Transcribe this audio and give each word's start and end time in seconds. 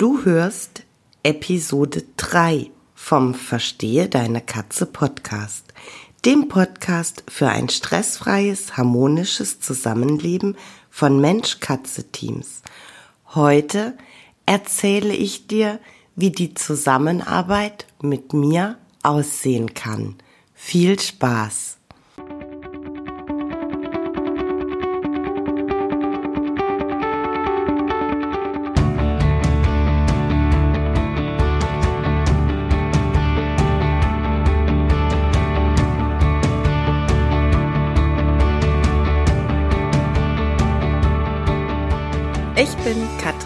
Du 0.00 0.24
hörst 0.24 0.84
Episode 1.24 2.04
3 2.16 2.70
vom 2.94 3.34
Verstehe 3.34 4.08
deine 4.08 4.40
Katze 4.40 4.86
Podcast, 4.86 5.74
dem 6.24 6.48
Podcast 6.48 7.22
für 7.28 7.50
ein 7.50 7.68
stressfreies, 7.68 8.78
harmonisches 8.78 9.60
Zusammenleben 9.60 10.56
von 10.88 11.20
Mensch-Katze-Teams. 11.20 12.62
Heute 13.34 13.92
erzähle 14.46 15.12
ich 15.12 15.48
dir, 15.48 15.78
wie 16.16 16.30
die 16.30 16.54
Zusammenarbeit 16.54 17.86
mit 18.00 18.32
mir 18.32 18.78
aussehen 19.02 19.74
kann. 19.74 20.14
Viel 20.54 20.98
Spaß! 20.98 21.76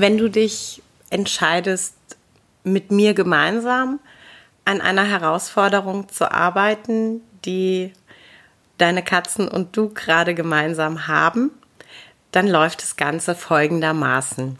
Wenn 0.00 0.16
du 0.16 0.28
dich 0.28 0.82
entscheidest, 1.10 1.94
mit 2.62 2.90
mir 2.90 3.14
gemeinsam 3.14 4.00
an 4.64 4.80
einer 4.80 5.04
Herausforderung 5.04 6.08
zu 6.08 6.30
arbeiten, 6.30 7.22
die 7.44 7.92
deine 8.78 9.02
Katzen 9.02 9.48
und 9.48 9.76
du 9.76 9.90
gerade 9.90 10.34
gemeinsam 10.34 11.06
haben, 11.06 11.50
dann 12.32 12.46
läuft 12.46 12.82
das 12.82 12.96
Ganze 12.96 13.34
folgendermaßen. 13.34 14.58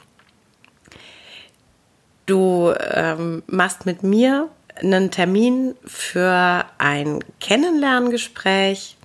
Du 2.27 2.72
ähm, 2.78 3.42
machst 3.46 3.86
mit 3.86 4.02
mir 4.02 4.48
einen 4.77 5.11
Termin 5.11 5.74
für 5.84 6.64
ein 6.78 7.24
Kennenlerngespräch. 7.41 8.96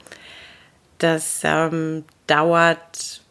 Das 0.97 1.41
ähm, 1.44 2.06
dauert 2.28 3.22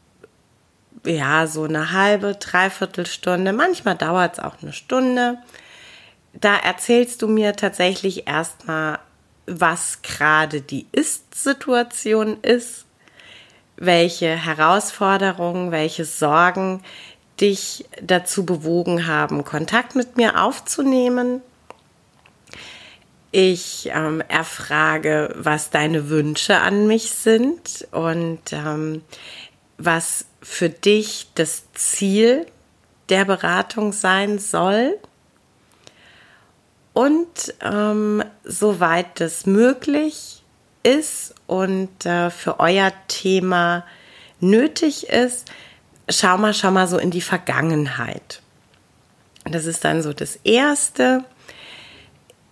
ja, 1.05 1.47
so 1.47 1.65
eine 1.65 1.93
halbe, 1.93 2.35
dreiviertel 2.35 3.07
Stunde. 3.07 3.53
Manchmal 3.53 3.97
dauert 3.97 4.35
es 4.35 4.45
auch 4.45 4.57
eine 4.63 4.73
Stunde. 4.73 5.39
Da 6.33 6.57
erzählst 6.57 7.23
du 7.23 7.29
mir 7.29 7.55
tatsächlich 7.55 8.27
erstmal, 8.27 8.99
was 9.47 10.03
gerade 10.03 10.61
die 10.61 10.87
Ist-Situation 10.93 12.39
ist, 12.43 12.87
welche 13.77 14.29
Herausforderungen, 14.29 15.71
welche 15.71 16.05
Sorgen 16.05 16.83
dich 17.41 17.85
dazu 18.01 18.47
bewogen 18.47 19.07
haben, 19.07 19.45
Kontakt 19.45 19.97
mit 19.97 20.17
mir 20.17 20.43
aufzunehmen. 20.43 21.43
Ich 23.33 23.91
ähm, 23.93 24.23
erfrage, 24.29 25.35
was 25.37 25.71
deine 25.71 26.09
Wünsche 26.09 26.61
an 26.61 26.87
mich 26.87 27.11
sind 27.11 27.89
und 27.91 28.53
ähm, 28.53 29.03
was 29.79 30.27
für 30.43 30.69
dich 30.69 31.29
das 31.35 31.65
Ziel 31.73 32.47
der 33.09 33.25
Beratung 33.25 33.93
sein 33.93 34.39
soll. 34.39 34.99
Und 36.93 37.55
ähm, 37.61 38.23
soweit 38.45 39.21
das 39.21 39.47
möglich 39.47 40.43
ist 40.85 41.35
und 41.47 42.07
äh, 42.07 42.31
für 42.31 42.61
euer 42.61 42.93
Thema 43.09 43.85
nötig 44.39 45.09
ist, 45.09 45.51
schau 46.09 46.39
mal, 46.39 46.55
schau 46.55 46.71
mal 46.71 46.87
so 46.87 46.99
in 46.99 47.11
die 47.11 47.21
Vergangenheit. 47.21 48.43
Das 49.45 49.67
ist 49.67 49.85
dann 49.85 50.03
so 50.03 50.13
das 50.13 50.37
Erste. 50.45 51.25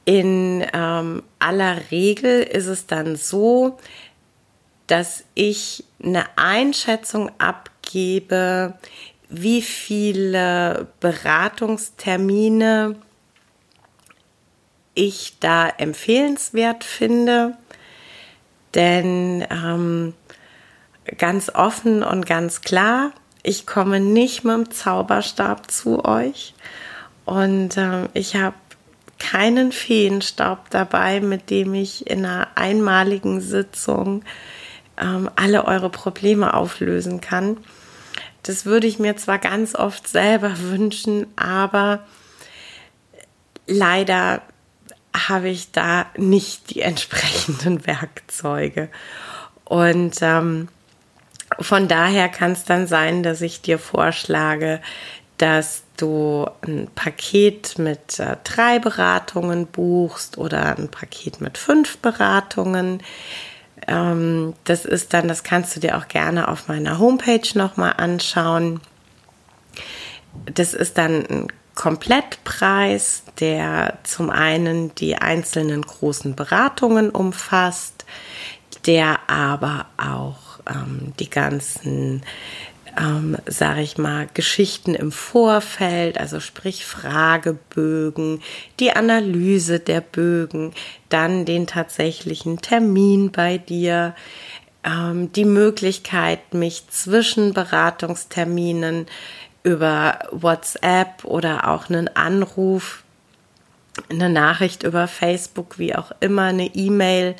In 0.04 0.66
ähm, 0.72 1.22
aller 1.38 1.90
Regel 1.90 2.42
ist 2.42 2.66
es 2.66 2.86
dann 2.86 3.16
so, 3.16 3.78
dass 4.92 5.24
ich 5.32 5.84
eine 6.04 6.26
Einschätzung 6.36 7.30
abgebe, 7.38 8.74
wie 9.30 9.62
viele 9.62 10.86
Beratungstermine 11.00 12.96
ich 14.92 15.38
da 15.40 15.66
empfehlenswert 15.66 16.84
finde. 16.84 17.56
Denn 18.74 19.46
ähm, 19.50 20.12
ganz 21.16 21.48
offen 21.48 22.02
und 22.02 22.26
ganz 22.26 22.60
klar, 22.60 23.12
ich 23.42 23.66
komme 23.66 23.98
nicht 23.98 24.44
mit 24.44 24.54
dem 24.54 24.70
Zauberstab 24.72 25.70
zu 25.70 26.04
euch 26.04 26.52
und 27.24 27.78
äh, 27.78 28.08
ich 28.12 28.36
habe 28.36 28.56
keinen 29.18 29.72
Feenstaub 29.72 30.68
dabei, 30.68 31.20
mit 31.20 31.48
dem 31.48 31.72
ich 31.72 32.06
in 32.10 32.26
einer 32.26 32.48
einmaligen 32.56 33.40
Sitzung 33.40 34.22
ähm, 35.00 35.30
alle 35.36 35.66
eure 35.66 35.90
Probleme 35.90 36.54
auflösen 36.54 37.20
kann. 37.20 37.58
Das 38.42 38.66
würde 38.66 38.86
ich 38.86 38.98
mir 38.98 39.16
zwar 39.16 39.38
ganz 39.38 39.74
oft 39.74 40.08
selber 40.08 40.58
wünschen, 40.60 41.26
aber 41.36 42.00
leider 43.66 44.42
habe 45.14 45.48
ich 45.48 45.72
da 45.72 46.06
nicht 46.16 46.70
die 46.70 46.80
entsprechenden 46.82 47.86
Werkzeuge. 47.86 48.88
Und 49.64 50.18
ähm, 50.20 50.68
von 51.60 51.88
daher 51.88 52.28
kann 52.28 52.52
es 52.52 52.64
dann 52.64 52.86
sein, 52.86 53.22
dass 53.22 53.40
ich 53.40 53.60
dir 53.60 53.78
vorschlage, 53.78 54.80
dass 55.38 55.82
du 55.96 56.46
ein 56.62 56.88
Paket 56.94 57.78
mit 57.78 58.18
äh, 58.18 58.36
drei 58.44 58.78
Beratungen 58.78 59.66
buchst 59.66 60.38
oder 60.38 60.76
ein 60.76 60.88
Paket 60.88 61.40
mit 61.40 61.58
fünf 61.58 61.98
Beratungen. 61.98 63.02
Ähm, 63.88 64.54
das 64.64 64.84
ist 64.84 65.12
dann, 65.14 65.28
das 65.28 65.42
kannst 65.42 65.76
du 65.76 65.80
dir 65.80 65.96
auch 65.98 66.08
gerne 66.08 66.48
auf 66.48 66.68
meiner 66.68 66.98
Homepage 66.98 67.46
nochmal 67.54 67.94
anschauen. 67.96 68.80
Das 70.54 70.74
ist 70.74 70.98
dann 70.98 71.26
ein 71.26 71.48
Komplettpreis, 71.74 73.24
der 73.40 73.98
zum 74.02 74.30
einen 74.30 74.94
die 74.94 75.16
einzelnen 75.16 75.82
großen 75.82 76.34
Beratungen 76.36 77.10
umfasst, 77.10 78.04
der 78.86 79.20
aber 79.28 79.86
auch 79.96 80.60
ähm, 80.68 81.12
die 81.18 81.30
ganzen 81.30 82.22
ähm, 82.98 83.36
sage 83.46 83.82
ich 83.82 83.98
mal, 83.98 84.28
Geschichten 84.34 84.94
im 84.94 85.12
Vorfeld, 85.12 86.18
also 86.18 86.40
sprich 86.40 86.84
Fragebögen, 86.84 88.42
die 88.80 88.92
Analyse 88.92 89.80
der 89.80 90.00
Bögen, 90.00 90.72
dann 91.08 91.44
den 91.44 91.66
tatsächlichen 91.66 92.60
Termin 92.60 93.30
bei 93.30 93.58
dir, 93.58 94.14
ähm, 94.84 95.32
die 95.32 95.44
Möglichkeit, 95.44 96.54
mich 96.54 96.88
zwischen 96.88 97.54
Beratungsterminen 97.54 99.06
über 99.62 100.18
WhatsApp 100.32 101.24
oder 101.24 101.68
auch 101.68 101.88
einen 101.88 102.08
Anruf, 102.08 103.04
eine 104.08 104.30
Nachricht 104.30 104.82
über 104.82 105.06
Facebook, 105.06 105.78
wie 105.78 105.94
auch 105.94 106.12
immer, 106.20 106.44
eine 106.44 106.74
E-Mail, 106.74 107.36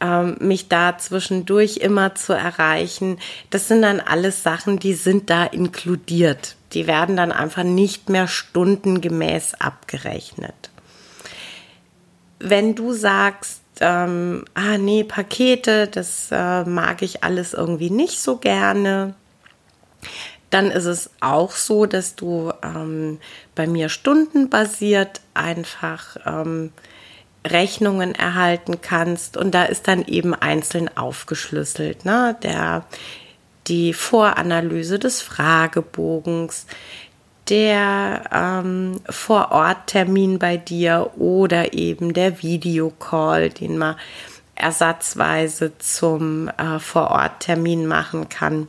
ähm, 0.00 0.36
mich 0.40 0.68
da 0.68 0.96
zwischendurch 0.98 1.78
immer 1.78 2.14
zu 2.14 2.32
erreichen. 2.32 3.18
Das 3.50 3.68
sind 3.68 3.82
dann 3.82 4.00
alles 4.00 4.42
Sachen, 4.42 4.78
die 4.78 4.94
sind 4.94 5.30
da 5.30 5.44
inkludiert. 5.44 6.56
Die 6.72 6.86
werden 6.86 7.16
dann 7.16 7.32
einfach 7.32 7.64
nicht 7.64 8.08
mehr 8.08 8.28
stundengemäß 8.28 9.54
abgerechnet. 9.54 10.70
Wenn 12.38 12.74
du 12.74 12.92
sagst, 12.92 13.62
ähm, 13.80 14.44
ah 14.54 14.78
nee, 14.78 15.04
Pakete, 15.04 15.88
das 15.88 16.28
äh, 16.30 16.64
mag 16.64 17.02
ich 17.02 17.24
alles 17.24 17.54
irgendwie 17.54 17.90
nicht 17.90 18.20
so 18.20 18.36
gerne, 18.36 19.14
dann 20.50 20.70
ist 20.70 20.86
es 20.86 21.10
auch 21.20 21.52
so, 21.52 21.86
dass 21.86 22.14
du 22.14 22.52
ähm, 22.62 23.18
bei 23.54 23.66
mir 23.66 23.88
stundenbasiert 23.88 25.20
einfach 25.34 26.16
ähm, 26.24 26.72
Rechnungen 27.50 28.14
erhalten 28.14 28.80
kannst 28.80 29.36
und 29.36 29.52
da 29.52 29.64
ist 29.64 29.88
dann 29.88 30.04
eben 30.06 30.34
einzeln 30.34 30.90
aufgeschlüsselt, 30.96 32.04
ne? 32.04 32.36
Der, 32.42 32.84
die 33.66 33.92
Voranalyse 33.92 34.98
des 34.98 35.20
Fragebogens, 35.20 36.66
der 37.48 38.24
ähm, 38.32 39.00
Vororttermin 39.08 40.38
bei 40.38 40.56
dir 40.56 41.12
oder 41.16 41.72
eben 41.72 42.12
der 42.12 42.42
Videocall, 42.42 43.50
den 43.50 43.78
man 43.78 43.96
ersatzweise 44.54 45.78
zum 45.78 46.48
äh, 46.48 46.78
Vororttermin 46.78 47.86
machen 47.86 48.28
kann. 48.28 48.68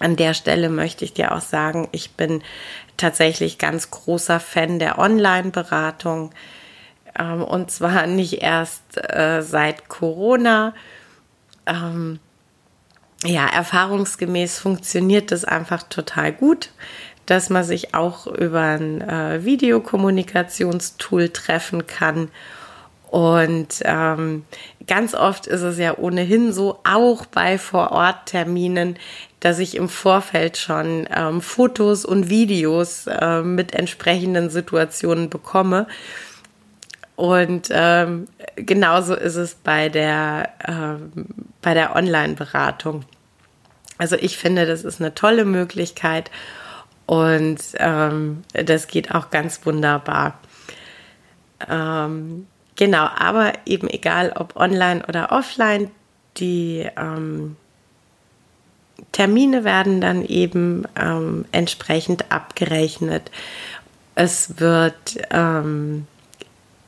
An 0.00 0.16
der 0.16 0.34
Stelle 0.34 0.70
möchte 0.70 1.04
ich 1.04 1.12
dir 1.12 1.32
auch 1.32 1.40
sagen, 1.40 1.88
ich 1.92 2.12
bin 2.12 2.42
tatsächlich 2.96 3.58
ganz 3.58 3.90
großer 3.90 4.40
Fan 4.40 4.78
der 4.78 4.98
Online-Beratung. 4.98 6.30
Ähm, 7.18 7.42
und 7.42 7.70
zwar 7.70 8.06
nicht 8.06 8.42
erst 8.42 8.96
äh, 8.96 9.42
seit 9.42 9.88
Corona. 9.88 10.74
Ähm, 11.66 12.18
ja, 13.24 13.46
erfahrungsgemäß 13.46 14.58
funktioniert 14.58 15.32
das 15.32 15.44
einfach 15.44 15.82
total 15.84 16.32
gut, 16.32 16.70
dass 17.26 17.48
man 17.48 17.64
sich 17.64 17.94
auch 17.94 18.26
über 18.26 18.60
ein 18.60 19.00
äh, 19.00 19.44
Videokommunikationstool 19.44 21.30
treffen 21.30 21.86
kann. 21.86 22.28
Und 23.10 23.80
ähm, 23.84 24.44
ganz 24.86 25.14
oft 25.14 25.46
ist 25.46 25.62
es 25.62 25.78
ja 25.78 25.96
ohnehin 25.96 26.52
so, 26.52 26.80
auch 26.84 27.26
bei 27.26 27.58
Vorortterminen, 27.58 28.98
dass 29.40 29.58
ich 29.58 29.76
im 29.76 29.88
Vorfeld 29.88 30.56
schon 30.56 31.06
ähm, 31.14 31.40
Fotos 31.40 32.04
und 32.04 32.28
Videos 32.28 33.06
äh, 33.06 33.42
mit 33.42 33.72
entsprechenden 33.72 34.50
Situationen 34.50 35.30
bekomme. 35.30 35.86
Und 37.16 37.68
ähm, 37.70 38.26
genauso 38.56 39.14
ist 39.14 39.36
es 39.36 39.54
bei 39.54 39.88
der, 39.88 40.50
ähm, 40.66 41.12
bei 41.62 41.74
der 41.74 41.94
Online-Beratung. 41.94 43.04
Also 43.98 44.16
ich 44.16 44.36
finde, 44.36 44.66
das 44.66 44.82
ist 44.82 45.00
eine 45.00 45.14
tolle 45.14 45.44
Möglichkeit 45.44 46.30
und 47.06 47.58
ähm, 47.76 48.42
das 48.52 48.88
geht 48.88 49.14
auch 49.14 49.30
ganz 49.30 49.64
wunderbar. 49.64 50.38
Ähm, 51.68 52.46
genau, 52.74 53.08
aber 53.16 53.52
eben 53.66 53.88
egal 53.88 54.32
ob 54.34 54.56
online 54.56 55.04
oder 55.06 55.30
offline, 55.30 55.90
die 56.38 56.88
ähm, 56.96 57.56
Termine 59.12 59.62
werden 59.62 60.00
dann 60.00 60.24
eben 60.24 60.84
ähm, 61.00 61.44
entsprechend 61.52 62.32
abgerechnet. 62.32 63.30
Es 64.16 64.58
wird 64.58 65.18
ähm, 65.30 66.06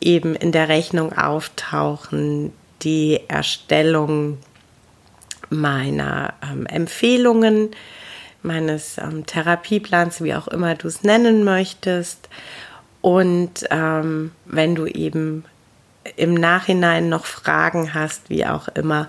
eben 0.06 0.36
in 0.36 0.52
der 0.52 0.68
Rechnung 0.68 1.12
auftauchen 1.12 2.52
die 2.82 3.20
Erstellung 3.28 4.38
meiner 5.50 6.34
ähm, 6.42 6.64
Empfehlungen, 6.66 7.70
meines 8.42 8.98
ähm, 8.98 9.26
Therapieplans, 9.26 10.22
wie 10.22 10.34
auch 10.34 10.46
immer 10.46 10.76
du 10.76 10.86
es 10.86 11.02
nennen 11.02 11.42
möchtest. 11.42 12.28
Und 13.00 13.66
ähm, 13.70 14.30
wenn 14.44 14.76
du 14.76 14.86
eben 14.86 15.44
im 16.14 16.34
Nachhinein 16.34 17.08
noch 17.08 17.26
Fragen 17.26 17.92
hast, 17.92 18.30
wie 18.30 18.46
auch 18.46 18.68
immer, 18.68 19.08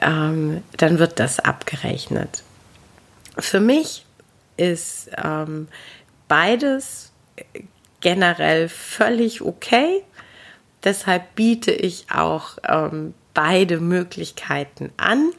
ähm, 0.00 0.62
dann 0.76 1.00
wird 1.00 1.18
das 1.18 1.40
abgerechnet. 1.40 2.44
Für 3.36 3.60
mich 3.60 4.06
ist 4.56 5.10
ähm, 5.22 5.66
beides 6.28 7.10
generell 8.00 8.68
völlig 8.68 9.42
okay. 9.42 10.02
Deshalb 10.84 11.34
biete 11.34 11.72
ich 11.72 12.06
auch 12.12 12.58
ähm, 12.66 13.14
beide 13.34 13.78
Möglichkeiten 13.78 14.92
an. 14.96 15.32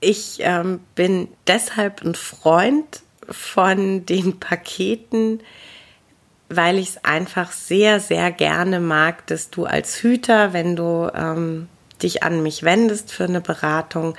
Ich 0.00 0.38
ähm, 0.40 0.80
bin 0.94 1.28
deshalb 1.46 2.02
ein 2.02 2.14
Freund 2.14 3.02
von 3.28 4.04
den 4.04 4.38
Paketen, 4.38 5.40
weil 6.48 6.78
ich 6.78 6.90
es 6.90 7.04
einfach 7.04 7.52
sehr, 7.52 8.00
sehr 8.00 8.30
gerne 8.30 8.80
mag, 8.80 9.26
dass 9.28 9.50
du 9.50 9.64
als 9.64 10.02
Hüter, 10.02 10.52
wenn 10.52 10.76
du 10.76 11.10
ähm, 11.14 11.68
dich 12.02 12.22
an 12.22 12.42
mich 12.42 12.62
wendest 12.64 13.12
für 13.12 13.24
eine 13.24 13.40
Beratung, 13.40 14.14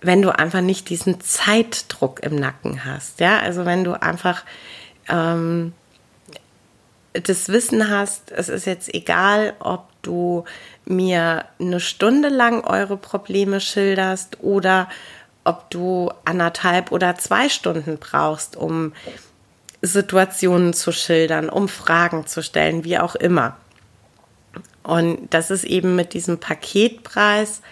wenn 0.00 0.22
du 0.22 0.36
einfach 0.36 0.62
nicht 0.62 0.88
diesen 0.88 1.20
Zeitdruck 1.20 2.22
im 2.22 2.36
Nacken 2.36 2.84
hast. 2.84 3.20
Ja, 3.20 3.38
also 3.38 3.64
wenn 3.64 3.84
du 3.84 4.00
einfach 4.00 4.44
ähm, 5.08 5.72
das 7.12 7.48
Wissen 7.48 7.90
hast, 7.90 8.30
es 8.30 8.48
ist 8.48 8.66
jetzt 8.66 8.92
egal, 8.94 9.54
ob 9.58 9.86
du 10.02 10.44
mir 10.84 11.44
eine 11.60 11.80
Stunde 11.80 12.28
lang 12.28 12.64
eure 12.64 12.96
Probleme 12.96 13.60
schilderst 13.60 14.38
oder 14.40 14.88
ob 15.44 15.70
du 15.70 16.10
anderthalb 16.24 16.92
oder 16.92 17.16
zwei 17.16 17.48
Stunden 17.48 17.98
brauchst, 17.98 18.56
um 18.56 18.92
Situationen 19.82 20.72
zu 20.72 20.92
schildern, 20.92 21.48
um 21.48 21.68
Fragen 21.68 22.26
zu 22.26 22.42
stellen, 22.42 22.84
wie 22.84 22.98
auch 22.98 23.16
immer. 23.16 23.56
Und 24.82 25.32
das 25.34 25.50
ist 25.50 25.64
eben 25.64 25.96
mit 25.96 26.14
diesem 26.14 26.38
Paketpreis 26.38 27.62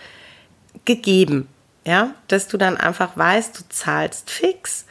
gegeben, 0.85 1.49
ja, 1.85 2.15
dass 2.29 2.49
du 2.49 2.57
dann 2.57 2.77
einfach 2.77 3.17
weißt, 3.17 3.59
du 3.59 3.63
zahlst 3.69 4.31
fix 4.31 4.87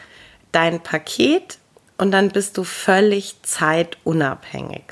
dein 0.52 0.82
Paket 0.82 1.59
und 2.00 2.12
dann 2.12 2.30
bist 2.30 2.58
du 2.58 2.64
völlig 2.64 3.36
zeitunabhängig. 3.44 4.84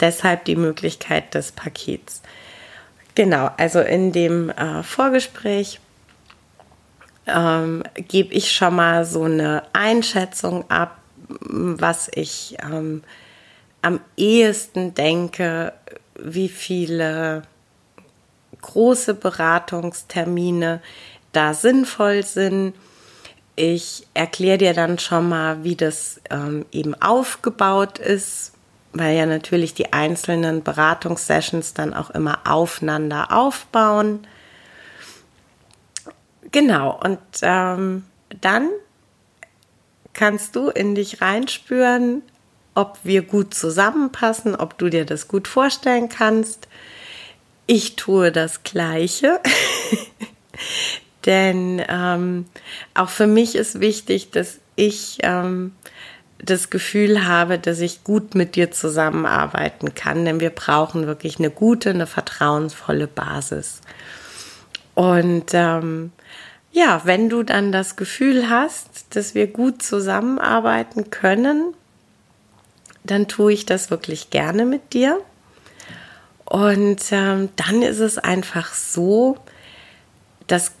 Deshalb 0.00 0.44
die 0.44 0.56
Möglichkeit 0.56 1.34
des 1.34 1.50
Pakets. 1.50 2.22
Genau, 3.16 3.50
also 3.56 3.80
in 3.80 4.12
dem 4.12 4.50
äh, 4.50 4.84
Vorgespräch 4.84 5.80
ähm, 7.26 7.82
gebe 7.96 8.32
ich 8.32 8.52
schon 8.52 8.76
mal 8.76 9.04
so 9.04 9.24
eine 9.24 9.64
Einschätzung 9.72 10.70
ab, 10.70 10.98
was 11.28 12.08
ich 12.14 12.56
ähm, 12.62 13.02
am 13.82 13.98
ehesten 14.16 14.94
denke, 14.94 15.72
wie 16.14 16.48
viele 16.48 17.42
große 18.62 19.14
Beratungstermine 19.14 20.80
da 21.32 21.54
sinnvoll 21.54 22.22
sind. 22.24 22.74
Ich 23.58 24.06
erkläre 24.14 24.58
dir 24.58 24.72
dann 24.72 25.00
schon 25.00 25.28
mal, 25.28 25.64
wie 25.64 25.74
das 25.74 26.20
ähm, 26.30 26.64
eben 26.70 26.94
aufgebaut 26.94 27.98
ist, 27.98 28.52
weil 28.92 29.16
ja 29.16 29.26
natürlich 29.26 29.74
die 29.74 29.92
einzelnen 29.92 30.62
Beratungssessions 30.62 31.74
dann 31.74 31.92
auch 31.92 32.10
immer 32.10 32.38
aufeinander 32.44 33.32
aufbauen. 33.32 34.28
Genau, 36.52 37.00
und 37.02 37.18
ähm, 37.42 38.04
dann 38.40 38.68
kannst 40.12 40.54
du 40.54 40.68
in 40.68 40.94
dich 40.94 41.20
reinspüren, 41.20 42.22
ob 42.76 43.00
wir 43.02 43.22
gut 43.22 43.54
zusammenpassen, 43.54 44.54
ob 44.54 44.78
du 44.78 44.88
dir 44.88 45.04
das 45.04 45.26
gut 45.26 45.48
vorstellen 45.48 46.08
kannst. 46.08 46.68
Ich 47.66 47.96
tue 47.96 48.30
das 48.30 48.62
Gleiche, 48.62 49.40
denn 51.26 51.82
ähm, 51.88 52.46
auch 52.94 53.08
für 53.08 53.26
mich 53.26 53.54
ist 53.54 53.80
wichtig, 53.80 54.30
dass 54.30 54.58
ich 54.76 55.18
ähm, 55.22 55.72
das 56.38 56.70
Gefühl 56.70 57.26
habe, 57.26 57.58
dass 57.58 57.80
ich 57.80 58.04
gut 58.04 58.34
mit 58.34 58.54
dir 58.54 58.70
zusammenarbeiten 58.70 59.94
kann, 59.94 60.24
denn 60.24 60.40
wir 60.40 60.50
brauchen 60.50 61.06
wirklich 61.06 61.38
eine 61.38 61.50
gute, 61.50 61.90
eine 61.90 62.06
vertrauensvolle 62.06 63.08
Basis. 63.08 63.80
Und 64.94 65.46
ähm, 65.52 66.12
ja, 66.72 67.00
wenn 67.04 67.28
du 67.28 67.42
dann 67.42 67.72
das 67.72 67.96
Gefühl 67.96 68.48
hast, 68.48 69.16
dass 69.16 69.34
wir 69.34 69.48
gut 69.48 69.82
zusammenarbeiten 69.82 71.10
können, 71.10 71.74
dann 73.04 73.26
tue 73.26 73.52
ich 73.52 73.66
das 73.66 73.90
wirklich 73.90 74.30
gerne 74.30 74.64
mit 74.64 74.92
dir. 74.92 75.20
Und 76.44 77.02
ähm, 77.10 77.48
dann 77.56 77.82
ist 77.82 78.00
es 78.00 78.18
einfach 78.18 78.74
so, 78.74 79.36
dass 80.46 80.72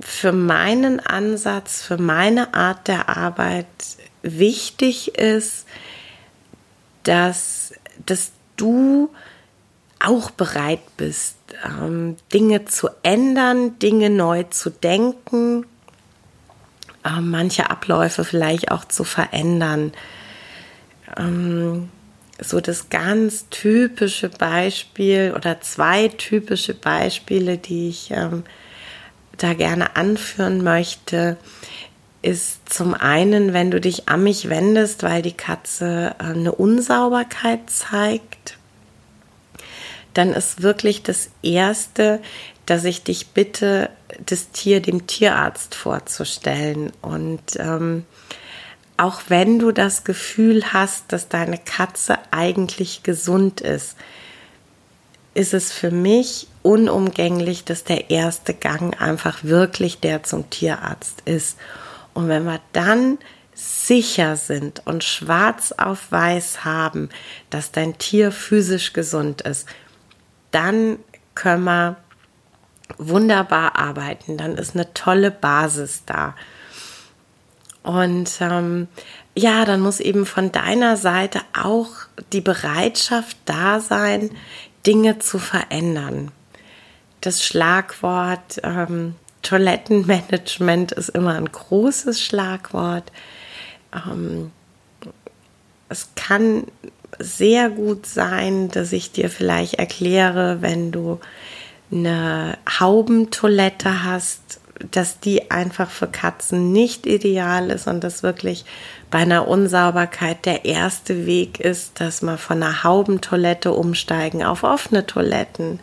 für 0.00 0.32
meinen 0.32 1.00
Ansatz, 1.00 1.82
für 1.82 1.98
meine 1.98 2.54
Art 2.54 2.88
der 2.88 3.08
Arbeit 3.08 3.66
wichtig 4.22 5.16
ist, 5.16 5.66
dass, 7.02 7.72
dass 8.04 8.32
du 8.56 9.10
auch 10.04 10.30
bereit 10.30 10.80
bist, 10.96 11.36
ähm, 11.64 12.16
Dinge 12.32 12.64
zu 12.64 12.88
ändern, 13.02 13.78
Dinge 13.78 14.10
neu 14.10 14.44
zu 14.44 14.70
denken, 14.70 15.66
äh, 17.04 17.20
manche 17.20 17.70
Abläufe 17.70 18.24
vielleicht 18.24 18.70
auch 18.70 18.84
zu 18.84 19.04
verändern. 19.04 19.92
Ähm, 21.16 21.88
so 22.38 22.60
das 22.60 22.90
ganz 22.90 23.48
typische 23.48 24.28
Beispiel 24.28 25.32
oder 25.34 25.60
zwei 25.60 26.08
typische 26.08 26.74
Beispiele, 26.74 27.56
die 27.56 27.88
ich 27.88 28.10
ähm, 28.10 28.44
da 29.38 29.54
gerne 29.54 29.96
anführen 29.96 30.62
möchte, 30.62 31.36
ist 32.22 32.68
zum 32.72 32.94
einen, 32.94 33.52
wenn 33.52 33.70
du 33.70 33.80
dich 33.80 34.08
an 34.08 34.24
mich 34.24 34.48
wendest, 34.48 35.02
weil 35.02 35.22
die 35.22 35.36
Katze 35.36 36.14
äh, 36.18 36.24
eine 36.24 36.52
Unsauberkeit 36.52 37.70
zeigt, 37.70 38.58
dann 40.14 40.32
ist 40.32 40.62
wirklich 40.62 41.02
das 41.02 41.30
Erste, 41.42 42.20
dass 42.64 42.84
ich 42.84 43.04
dich 43.04 43.28
bitte, 43.28 43.90
das 44.24 44.50
Tier 44.50 44.80
dem 44.80 45.06
Tierarzt 45.06 45.74
vorzustellen. 45.74 46.90
Und 47.00 47.42
ähm, 47.58 48.04
auch 48.96 49.20
wenn 49.28 49.58
du 49.58 49.70
das 49.70 50.04
Gefühl 50.04 50.72
hast, 50.72 51.12
dass 51.12 51.28
deine 51.28 51.58
Katze 51.58 52.18
eigentlich 52.32 53.02
gesund 53.02 53.60
ist, 53.60 53.94
ist 55.34 55.54
es 55.54 55.70
für 55.70 55.90
mich 55.90 56.48
unumgänglich, 56.66 57.64
dass 57.64 57.84
der 57.84 58.10
erste 58.10 58.52
Gang 58.52 59.00
einfach 59.00 59.44
wirklich 59.44 60.00
der 60.00 60.24
zum 60.24 60.50
Tierarzt 60.50 61.22
ist. 61.24 61.56
Und 62.12 62.28
wenn 62.28 62.44
wir 62.44 62.60
dann 62.72 63.18
sicher 63.54 64.36
sind 64.36 64.82
und 64.84 65.04
schwarz 65.04 65.72
auf 65.72 66.10
weiß 66.10 66.64
haben, 66.64 67.08
dass 67.50 67.70
dein 67.70 67.98
Tier 67.98 68.32
physisch 68.32 68.92
gesund 68.92 69.42
ist, 69.42 69.68
dann 70.50 70.98
können 71.36 71.64
wir 71.64 71.96
wunderbar 72.98 73.76
arbeiten. 73.76 74.36
Dann 74.36 74.56
ist 74.56 74.74
eine 74.74 74.92
tolle 74.92 75.30
Basis 75.30 76.02
da. 76.04 76.34
Und 77.84 78.30
ähm, 78.40 78.88
ja, 79.36 79.64
dann 79.64 79.80
muss 79.80 80.00
eben 80.00 80.26
von 80.26 80.50
deiner 80.50 80.96
Seite 80.96 81.40
auch 81.56 81.90
die 82.32 82.40
Bereitschaft 82.40 83.36
da 83.44 83.78
sein, 83.78 84.30
Dinge 84.84 85.20
zu 85.20 85.38
verändern. 85.38 86.32
Das 87.26 87.44
Schlagwort 87.44 88.60
ähm, 88.62 89.16
Toilettenmanagement 89.42 90.92
ist 90.92 91.08
immer 91.08 91.34
ein 91.34 91.50
großes 91.50 92.22
Schlagwort. 92.22 93.10
Ähm, 93.92 94.52
es 95.88 96.10
kann 96.14 96.68
sehr 97.18 97.68
gut 97.68 98.06
sein, 98.06 98.68
dass 98.68 98.92
ich 98.92 99.10
dir 99.10 99.28
vielleicht 99.28 99.74
erkläre, 99.74 100.62
wenn 100.62 100.92
du 100.92 101.18
eine 101.90 102.58
Haubentoilette 102.78 104.04
hast, 104.04 104.60
dass 104.92 105.18
die 105.18 105.50
einfach 105.50 105.90
für 105.90 106.06
Katzen 106.06 106.70
nicht 106.70 107.06
ideal 107.06 107.70
ist 107.70 107.88
und 107.88 108.04
das 108.04 108.22
wirklich 108.22 108.64
bei 109.10 109.18
einer 109.18 109.48
Unsauberkeit 109.48 110.46
der 110.46 110.64
erste 110.64 111.26
Weg 111.26 111.58
ist, 111.58 111.98
dass 111.98 112.22
man 112.22 112.38
von 112.38 112.62
einer 112.62 112.84
Haubentoilette 112.84 113.72
umsteigen 113.72 114.44
auf 114.44 114.62
offene 114.62 115.06
Toiletten. 115.06 115.80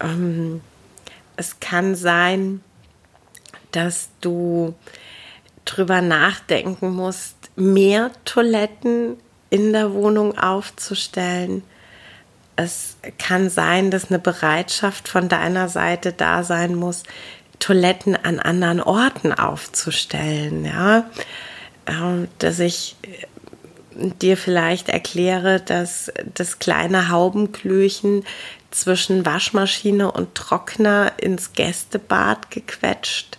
Ähm, 0.00 0.60
es 1.36 1.60
kann 1.60 1.94
sein, 1.94 2.60
dass 3.72 4.08
du 4.20 4.74
drüber 5.64 6.00
nachdenken 6.00 6.90
musst, 6.90 7.36
mehr 7.56 8.10
Toiletten 8.24 9.16
in 9.50 9.72
der 9.72 9.92
Wohnung 9.92 10.36
aufzustellen. 10.38 11.62
Es 12.56 12.96
kann 13.18 13.50
sein, 13.50 13.90
dass 13.90 14.10
eine 14.10 14.18
Bereitschaft 14.18 15.08
von 15.08 15.28
deiner 15.28 15.68
Seite 15.68 16.12
da 16.12 16.44
sein 16.44 16.74
muss, 16.74 17.02
Toiletten 17.58 18.16
an 18.16 18.40
anderen 18.40 18.80
Orten 18.80 19.32
aufzustellen, 19.32 20.64
ja, 20.64 21.08
ähm, 21.86 22.28
dass 22.38 22.58
ich 22.58 22.96
äh, 23.02 24.10
dir 24.20 24.36
vielleicht 24.36 24.88
erkläre, 24.88 25.60
dass 25.60 26.12
das 26.34 26.58
kleine 26.58 27.10
Haubenklöchen 27.10 28.24
zwischen 28.74 29.24
Waschmaschine 29.24 30.10
und 30.10 30.34
Trockner 30.34 31.12
ins 31.18 31.52
Gästebad 31.52 32.50
gequetscht 32.50 33.38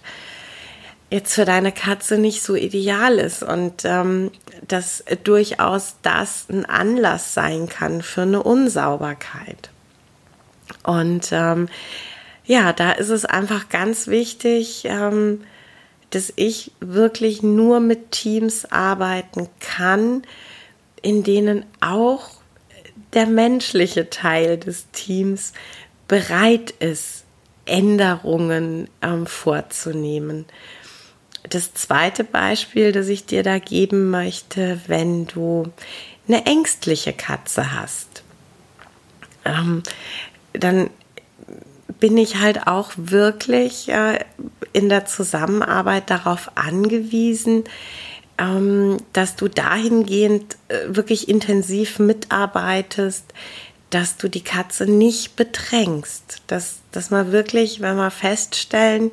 jetzt 1.16 1.34
für 1.34 1.46
deine 1.46 1.72
Katze 1.72 2.18
nicht 2.18 2.44
so 2.44 2.56
ideal 2.56 3.20
ist 3.20 3.44
und 3.44 3.86
ähm, 3.86 4.32
dass 4.68 5.04
durchaus 5.24 5.96
das 6.02 6.48
ein 6.50 6.66
Anlass 6.66 7.34
sein 7.34 7.70
kann 7.70 8.02
für 8.02 8.24
eine 8.24 8.44
Unsauberkeit. 8.44 9.70
Und 10.84 11.30
ähm, 11.32 11.70
ja, 12.46 12.74
da 12.74 12.92
ist 12.92 13.10
es 13.10 13.26
einfach 13.26 13.70
ganz 13.70 14.08
wichtig, 14.08 14.84
ähm, 14.86 15.42
dass 16.10 16.34
ich 16.36 16.72
wirklich 16.80 17.44
nur 17.44 17.80
mit 17.80 18.12
Teams 18.12 18.66
arbeiten 18.66 19.48
kann, 19.60 20.24
in 21.02 21.24
denen 21.24 21.66
auch 21.82 22.32
der 23.16 23.26
menschliche 23.26 24.10
Teil 24.10 24.58
des 24.58 24.92
Teams 24.92 25.54
bereit 26.08 26.72
ist, 26.72 27.24
Änderungen 27.66 28.88
ähm, 29.02 29.26
vorzunehmen. 29.26 30.46
Das 31.50 31.74
zweite 31.74 32.24
Beispiel, 32.24 32.92
das 32.92 33.08
ich 33.08 33.26
dir 33.26 33.44
da 33.44 33.60
geben 33.60 34.10
möchte, 34.12 34.80
wenn 34.88 35.26
du 35.28 35.72
eine 36.28 36.46
ängstliche 36.46 37.14
Katze 37.14 37.74
hast, 37.74 38.24
ähm, 39.46 39.84
dann 40.54 40.90
bin 42.00 42.18
ich 42.18 42.38
halt 42.38 42.68
auch 42.68 42.92
wirklich 42.98 43.90
äh, 43.90 44.20
in 44.74 44.90
der 44.90 45.06
Zusammenarbeit 45.06 46.10
darauf 46.10 46.52
angewiesen, 46.56 47.64
dass 48.38 49.36
du 49.36 49.48
dahingehend 49.48 50.58
äh, 50.68 50.80
wirklich 50.88 51.30
intensiv 51.30 52.00
mitarbeitest, 52.00 53.26
dass 53.90 54.18
du 54.18 54.28
die 54.28 54.44
Katze 54.44 54.86
nicht 54.88 55.38
bedrängst, 55.38 56.42
dass, 56.48 56.80
dass 56.92 57.12
man 57.12 57.32
wirklich, 57.32 57.80
wenn 57.80 57.96
wir 57.96 58.12
feststellen, 58.12 59.12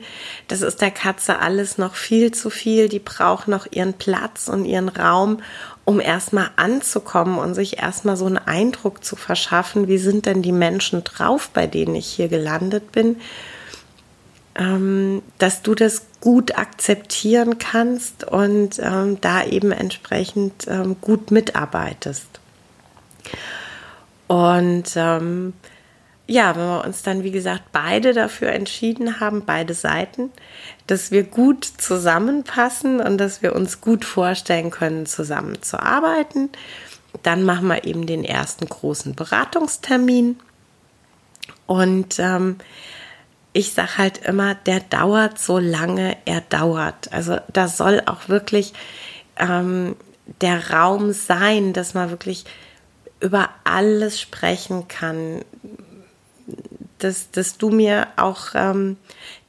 das 0.49 0.63
ist 0.63 0.81
der 0.81 0.91
Katze 0.91 1.39
alles 1.39 1.79
noch 1.79 1.95
viel 1.95 2.33
zu 2.33 2.51
viel, 2.51 2.89
die 2.89 2.99
braucht 2.99 3.47
noch 3.47 3.67
ihren 3.71 3.93
Platz 3.93 4.49
und 4.49 4.65
ihren 4.65 4.89
Raum, 4.89 5.41
um 5.85 6.01
erstmal 6.01 6.51
anzukommen 6.57 7.39
und 7.39 7.55
sich 7.55 7.79
erstmal 7.79 8.17
so 8.17 8.27
einen 8.27 8.39
Eindruck 8.39 9.05
zu 9.05 9.15
verschaffen, 9.15 9.89
wie 9.89 9.99
sind 9.99 10.27
denn 10.27 10.43
die 10.43 10.53
Menschen 10.53 11.05
drauf, 11.05 11.51
bei 11.51 11.69
denen 11.69 11.95
ich 11.95 12.07
hier 12.07 12.29
gelandet 12.29 12.91
bin, 12.91 13.21
ähm, 14.57 15.23
dass 15.39 15.63
du 15.63 15.75
das 15.77 16.07
gut 16.23 16.57
akzeptieren 16.57 17.59
kannst 17.59 18.23
und 18.23 18.79
ähm, 18.79 19.21
da 19.21 19.45
eben 19.45 19.73
entsprechend 19.73 20.69
ähm, 20.69 20.97
gut 21.01 21.33
mitarbeitest. 21.33 22.29
Und 24.29 24.93
ähm, 24.95 25.53
ja, 26.29 26.55
wenn 26.55 26.63
wir 26.63 26.85
uns 26.85 27.03
dann, 27.03 27.25
wie 27.25 27.33
gesagt, 27.33 27.65
beide 27.73 28.13
dafür 28.13 28.51
entschieden 28.53 29.19
haben, 29.19 29.45
beide 29.45 29.75
Seiten, 29.75 30.31
dass 30.87 31.11
wir 31.11 31.25
gut 31.25 31.65
zusammenpassen 31.65 33.01
und 33.01 33.19
dass 33.19 33.43
wir 33.43 33.57
uns 33.57 33.81
gut 33.81 34.05
vorstellen 34.05 34.71
können, 34.71 35.07
zusammenzuarbeiten, 35.07 36.51
dann 37.25 37.43
machen 37.43 37.67
wir 37.67 37.85
eben 37.85 38.07
den 38.07 38.23
ersten 38.23 38.67
großen 38.67 39.17
Beratungstermin. 39.17 40.39
Und 41.67 42.21
ähm, 42.21 42.59
ich 43.53 43.73
sage 43.73 43.99
halt 43.99 44.19
immer, 44.19 44.55
der 44.55 44.81
dauert 44.81 45.39
so 45.39 45.59
lange 45.59 46.17
er 46.25 46.41
dauert. 46.41 47.13
Also 47.13 47.39
da 47.53 47.69
soll 47.69 48.03
auch 48.07 48.29
wirklich 48.29 48.73
ähm, 49.37 49.97
der 50.41 50.71
Raum 50.71 51.13
sein, 51.13 51.73
dass 51.73 51.95
man 51.95 52.11
wirklich 52.11 52.45
über 53.21 53.51
alles 53.65 54.21
sprechen 54.21 54.89
kann, 54.89 55.45
dass, 56.99 57.31
dass 57.31 57.59
du 57.59 57.71
mir 57.71 58.09
auch 58.17 58.55
ähm, 58.55 58.97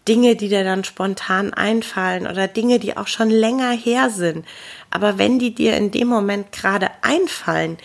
Dinge, 0.08 0.36
die 0.36 0.50
dir 0.50 0.64
dann 0.64 0.84
spontan 0.84 1.54
einfallen 1.54 2.28
oder 2.28 2.48
Dinge, 2.48 2.80
die 2.80 2.98
auch 2.98 3.08
schon 3.08 3.30
länger 3.30 3.72
her 3.72 4.10
sind, 4.10 4.46
aber 4.94 5.18
wenn 5.18 5.40
die 5.40 5.56
dir 5.56 5.76
in 5.76 5.92
dem 5.92 6.08
Moment 6.08 6.52
gerade 6.52 6.90
einfallen, 7.02 7.78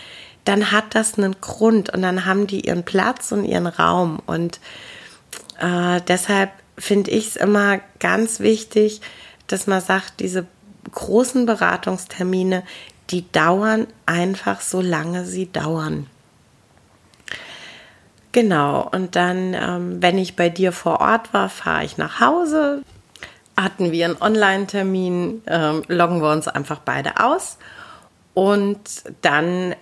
dann 0.44 0.72
hat 0.72 0.94
das 0.94 1.16
einen 1.16 1.40
Grund 1.40 1.90
und 1.90 2.02
dann 2.02 2.26
haben 2.26 2.46
die 2.46 2.66
ihren 2.66 2.84
Platz 2.84 3.32
und 3.32 3.44
ihren 3.44 3.66
Raum. 3.66 4.20
Und 4.26 4.60
äh, 5.58 6.00
deshalb 6.06 6.50
finde 6.76 7.10
ich 7.10 7.28
es 7.28 7.36
immer 7.36 7.80
ganz 7.98 8.40
wichtig, 8.40 9.00
dass 9.46 9.66
man 9.66 9.80
sagt, 9.80 10.20
diese 10.20 10.46
großen 10.92 11.46
Beratungstermine, 11.46 12.62
die 13.10 13.30
dauern 13.32 13.86
einfach 14.06 14.60
so 14.60 14.80
lange 14.80 15.24
sie 15.24 15.50
dauern. 15.50 16.06
Genau, 18.32 18.88
und 18.92 19.16
dann, 19.16 19.54
ähm, 19.54 20.02
wenn 20.02 20.18
ich 20.18 20.36
bei 20.36 20.50
dir 20.50 20.72
vor 20.72 21.00
Ort 21.00 21.32
war, 21.32 21.48
fahre 21.48 21.84
ich 21.84 21.96
nach 21.96 22.20
Hause. 22.20 22.82
Hatten 23.56 23.90
wir 23.90 24.04
einen 24.04 24.20
Online-Termin, 24.20 25.42
ähm, 25.46 25.82
loggen 25.88 26.20
wir 26.20 26.30
uns 26.30 26.46
einfach 26.46 26.78
beide 26.80 27.18
aus. 27.20 27.58
Und 28.34 28.78
dann 29.22 29.74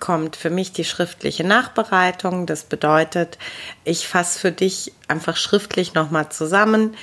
kommt 0.00 0.36
für 0.36 0.50
mich 0.50 0.72
die 0.72 0.84
schriftliche 0.84 1.44
Nachbereitung. 1.44 2.46
Das 2.46 2.64
bedeutet, 2.64 3.38
ich 3.84 4.08
fasse 4.08 4.38
für 4.38 4.52
dich 4.52 4.92
einfach 5.08 5.36
schriftlich 5.36 5.94
nochmal 5.94 6.30
zusammen, 6.30 6.96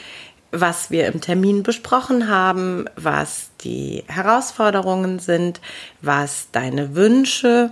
was 0.51 0.91
wir 0.91 1.07
im 1.07 1.21
Termin 1.21 1.63
besprochen 1.63 2.27
haben, 2.27 2.85
was 2.95 3.51
die 3.61 4.03
Herausforderungen 4.07 5.19
sind, 5.19 5.61
was 6.01 6.49
deine 6.51 6.95
Wünsche, 6.95 7.71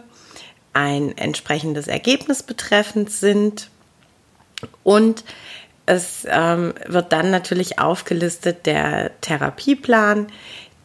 ein 0.72 1.18
entsprechendes 1.18 1.88
Ergebnis 1.88 2.44
betreffend 2.44 3.12
sind 3.12 3.70
und 4.84 5.24
es 5.86 6.26
ähm, 6.30 6.74
wird 6.86 7.12
dann 7.12 7.32
natürlich 7.32 7.80
aufgelistet 7.80 8.68
der 8.68 9.20
Therapieplan, 9.22 10.28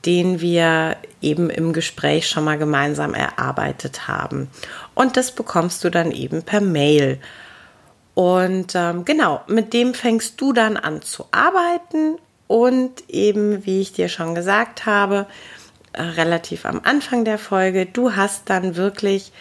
den 0.06 0.40
wir 0.40 0.96
eben 1.20 1.50
im 1.50 1.72
Gespräch 1.72 2.28
schon 2.28 2.44
mal 2.44 2.58
gemeinsam 2.58 3.14
erarbeitet 3.14 4.06
haben. 4.08 4.48
Und 4.94 5.16
das 5.16 5.32
bekommst 5.32 5.82
du 5.84 5.90
dann 5.90 6.10
eben 6.10 6.42
per 6.42 6.60
Mail. 6.60 7.18
Und 8.14 8.74
ähm, 8.74 9.04
genau, 9.04 9.40
mit 9.48 9.72
dem 9.72 9.94
fängst 9.94 10.40
du 10.40 10.52
dann 10.52 10.76
an 10.76 11.02
zu 11.02 11.26
arbeiten 11.32 12.18
und 12.46 13.08
eben, 13.08 13.64
wie 13.64 13.80
ich 13.80 13.92
dir 13.92 14.08
schon 14.08 14.34
gesagt 14.34 14.86
habe, 14.86 15.26
äh, 15.92 16.02
relativ 16.02 16.64
am 16.66 16.80
Anfang 16.84 17.24
der 17.24 17.38
Folge, 17.38 17.86
du 17.86 18.14
hast 18.14 18.50
dann 18.50 18.76
wirklich, 18.76 19.32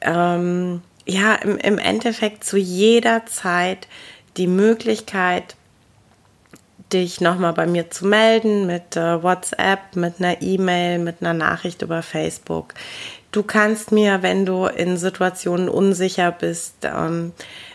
ähm, 0.00 0.82
ja, 1.06 1.34
im, 1.34 1.58
im 1.58 1.78
Endeffekt 1.78 2.44
zu 2.44 2.56
jeder 2.56 3.26
Zeit 3.26 3.86
die 4.36 4.46
Möglichkeit, 4.46 5.54
dich 6.94 7.20
nochmal 7.20 7.52
bei 7.52 7.66
mir 7.66 7.90
zu 7.90 8.06
melden 8.06 8.66
mit 8.66 8.96
äh, 8.96 9.22
WhatsApp, 9.22 9.96
mit 9.96 10.14
einer 10.18 10.40
E-Mail, 10.40 10.98
mit 11.00 11.16
einer 11.20 11.34
Nachricht 11.34 11.82
über 11.82 12.02
Facebook. 12.02 12.74
Du 13.32 13.42
kannst 13.42 13.90
mir, 13.90 14.22
wenn 14.22 14.46
du 14.46 14.66
in 14.66 14.96
Situationen 14.96 15.68
unsicher 15.68 16.30
bist, 16.30 16.76
ähm, 16.84 17.32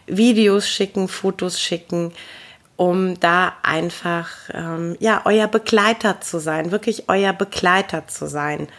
Videos 0.08 0.68
schicken, 0.70 1.10
Fotos 1.10 1.60
schicken, 1.60 2.14
um 2.78 3.20
da 3.20 3.54
einfach 3.62 4.30
ähm, 4.54 4.96
ja 5.00 5.22
euer 5.26 5.48
Begleiter 5.48 6.22
zu 6.22 6.40
sein, 6.40 6.72
wirklich 6.72 7.10
euer 7.10 7.34
Begleiter 7.34 8.08
zu 8.08 8.28
sein. 8.28 8.70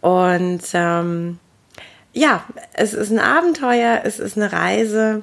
Und 0.00 0.62
ähm, 0.72 1.38
ja, 2.14 2.44
es 2.72 2.94
ist 2.94 3.10
ein 3.10 3.18
Abenteuer, 3.18 4.00
es 4.04 4.18
ist 4.18 4.38
eine 4.38 4.50
Reise 4.50 5.22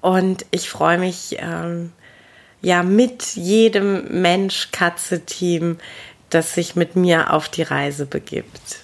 und 0.00 0.46
ich 0.52 0.70
freue 0.70 0.98
mich 0.98 1.36
ähm, 1.40 1.92
ja 2.64 2.82
mit 2.82 3.36
jedem 3.36 4.22
Mensch-Katze-Team, 4.22 5.78
das 6.30 6.54
sich 6.54 6.74
mit 6.74 6.96
mir 6.96 7.32
auf 7.32 7.48
die 7.48 7.62
Reise 7.62 8.06
begibt. 8.06 8.80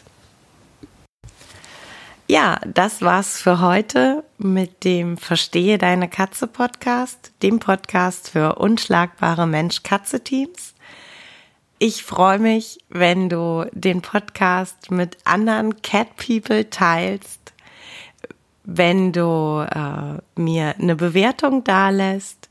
Ja, 2.28 2.60
das 2.64 3.02
war's 3.02 3.40
für 3.40 3.60
heute 3.60 4.22
mit 4.38 4.84
dem 4.84 5.16
Verstehe 5.16 5.78
deine 5.78 6.08
Katze 6.08 6.46
Podcast, 6.46 7.32
dem 7.42 7.58
Podcast 7.58 8.30
für 8.30 8.56
unschlagbare 8.56 9.48
Mensch-Katze-Teams. 9.48 10.74
Ich 11.78 12.04
freue 12.04 12.38
mich, 12.38 12.78
wenn 12.90 13.30
du 13.30 13.64
den 13.72 14.02
Podcast 14.02 14.90
mit 14.90 15.16
anderen 15.24 15.80
Cat 15.82 16.08
People 16.16 16.68
teilst, 16.68 17.54
wenn 18.62 19.12
du 19.12 19.66
äh, 19.68 20.20
mir 20.40 20.74
eine 20.78 20.94
Bewertung 20.94 21.64
dalässt 21.64 22.50